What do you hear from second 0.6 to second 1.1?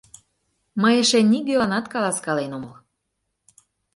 Мый